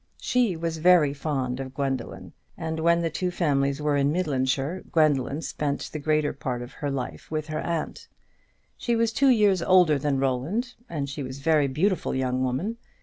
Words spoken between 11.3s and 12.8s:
a very beautiful young woman.